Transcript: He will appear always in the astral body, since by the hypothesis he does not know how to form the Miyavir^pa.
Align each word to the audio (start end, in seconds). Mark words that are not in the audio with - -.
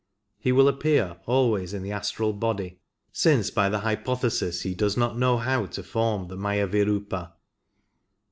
He 0.39 0.51
will 0.51 0.67
appear 0.67 1.17
always 1.27 1.75
in 1.75 1.83
the 1.83 1.91
astral 1.91 2.33
body, 2.33 2.79
since 3.11 3.51
by 3.51 3.69
the 3.69 3.81
hypothesis 3.81 4.61
he 4.63 4.73
does 4.73 4.97
not 4.97 5.15
know 5.15 5.37
how 5.37 5.67
to 5.67 5.83
form 5.83 6.27
the 6.27 6.35
Miyavir^pa. 6.37 7.33